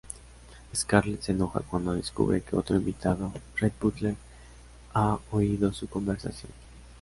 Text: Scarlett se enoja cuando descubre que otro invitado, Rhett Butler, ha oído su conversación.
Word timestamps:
Scarlett 0.73 1.21
se 1.21 1.31
enoja 1.33 1.59
cuando 1.59 1.93
descubre 1.93 2.41
que 2.41 2.55
otro 2.55 2.75
invitado, 2.75 3.31
Rhett 3.57 3.77
Butler, 3.79 4.15
ha 4.95 5.19
oído 5.31 5.71
su 5.73 5.87
conversación. 5.87 6.51